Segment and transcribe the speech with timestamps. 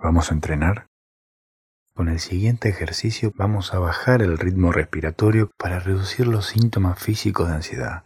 [0.00, 0.86] ¿Vamos a entrenar?
[1.92, 7.48] Con el siguiente ejercicio vamos a bajar el ritmo respiratorio para reducir los síntomas físicos
[7.48, 8.04] de ansiedad.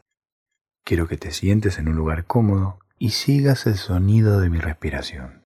[0.84, 5.44] Quiero que te sientes en un lugar cómodo y sigas el sonido de mi respiración.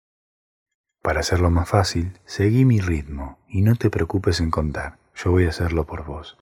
[1.02, 5.46] Para hacerlo más fácil, seguí mi ritmo y no te preocupes en contar, yo voy
[5.46, 6.38] a hacerlo por vos.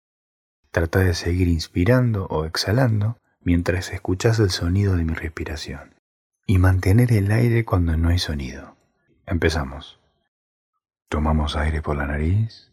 [0.70, 5.94] Trata de seguir inspirando o exhalando mientras escuchas el sonido de mi respiración
[6.46, 8.76] y mantener el aire cuando no hay sonido.
[9.26, 9.98] Empezamos.
[11.08, 12.70] Tomamos aire por la nariz.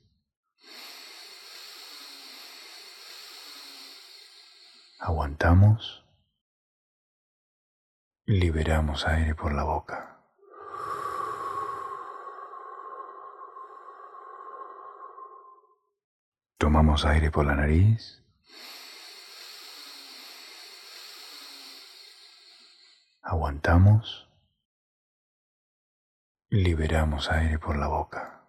[4.99, 6.03] Aguantamos.
[8.25, 10.17] Liberamos aire por la boca.
[16.57, 18.21] Tomamos aire por la nariz.
[23.21, 24.30] Aguantamos.
[26.53, 28.43] Liberamos aire por la boca.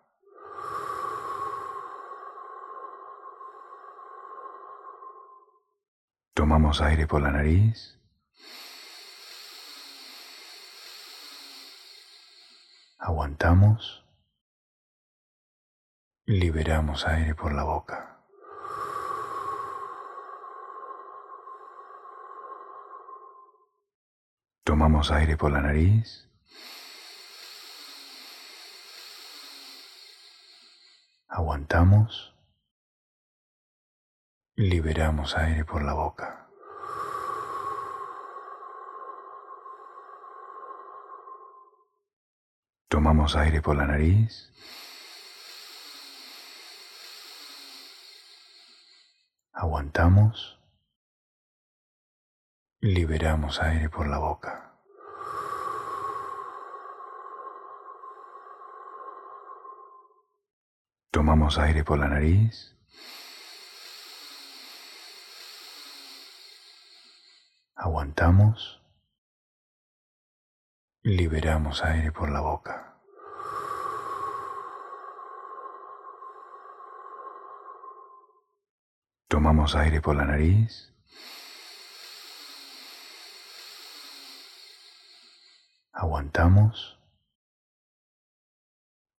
[6.35, 8.01] Tomamos aire por la nariz.
[12.99, 14.05] Aguantamos.
[16.25, 18.27] Liberamos aire por la boca.
[24.65, 26.32] Tomamos aire por la nariz.
[31.43, 32.37] Aguantamos.
[34.55, 36.49] Liberamos aire por la boca.
[42.87, 44.53] Tomamos aire por la nariz.
[49.53, 50.61] Aguantamos.
[52.81, 54.72] Liberamos aire por la boca.
[61.13, 62.75] Tomamos aire por la nariz.
[67.75, 68.81] Aguantamos.
[71.03, 72.97] Liberamos aire por la boca.
[79.29, 80.95] Tomamos aire por la nariz.
[85.93, 87.02] Aguantamos.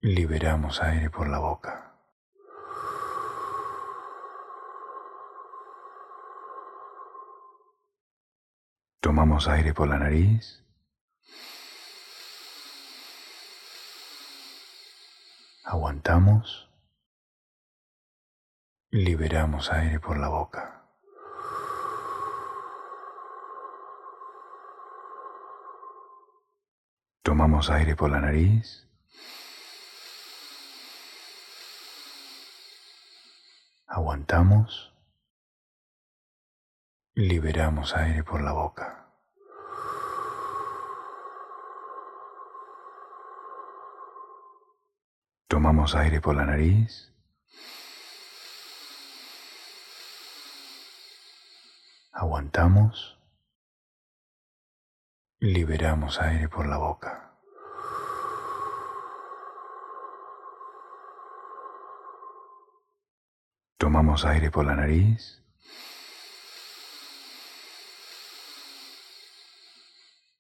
[0.06, 1.96] Liberamos aire por la boca.
[9.00, 10.62] Tomamos aire por la nariz.
[15.64, 16.70] Aguantamos.
[18.92, 20.84] Liberamos aire por la boca.
[27.22, 28.93] Tomamos aire por la nariz.
[33.96, 34.92] Aguantamos.
[37.14, 39.06] Liberamos aire por la boca.
[45.48, 47.14] Tomamos aire por la nariz.
[52.14, 53.20] Aguantamos.
[55.40, 57.33] Liberamos aire por la boca.
[63.84, 65.44] Tomamos aire por la nariz.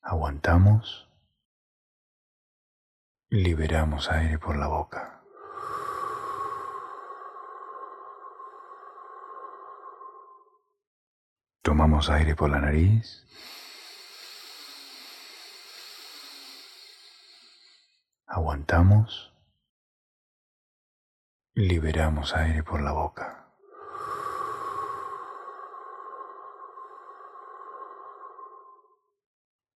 [0.01, 1.09] Aguantamos.
[3.29, 5.25] Liberamos aire por la boca.
[11.61, 13.27] Tomamos aire por la nariz.
[18.25, 19.32] Aguantamos.
[21.55, 23.47] Liberamos aire por la boca.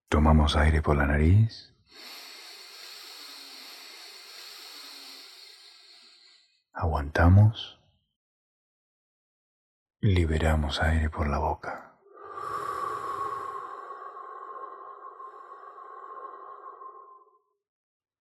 [0.10, 1.76] Tomamos aire por la nariz.
[6.74, 7.80] Aguantamos.
[10.00, 12.00] Liberamos aire por la boca.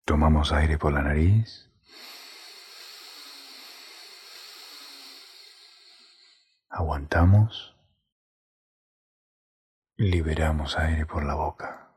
[0.05, 1.71] Tomamos aire por la nariz.
[6.87, 7.75] Aguantamos.
[9.97, 11.91] Liberamos aire por la boca.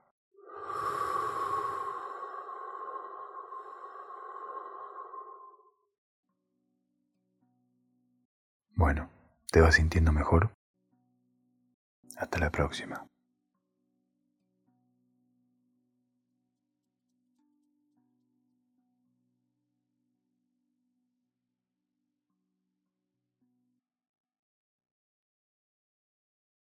[8.74, 9.12] Bueno,
[9.52, 10.54] ¿te vas sintiendo mejor?
[12.18, 13.09] Hasta la próxima.